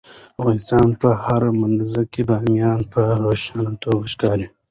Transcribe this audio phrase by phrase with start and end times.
[0.03, 0.03] د
[0.39, 4.47] افغانستان په هره منظره کې بامیان په روښانه توګه ښکاري.